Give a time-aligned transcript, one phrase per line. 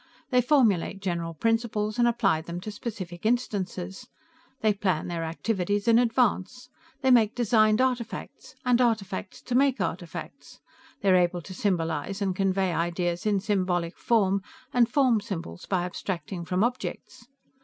[0.31, 4.07] They formulate general principles, and apply them to specific instances.
[4.61, 6.69] They plan their activities in advance.
[7.01, 10.59] They make designed artifacts, and artifacts to make artifacts.
[11.01, 14.41] They are able to symbolize, and convey ideas in symbolic form,
[14.73, 17.27] and form symbols by abstracting from objects.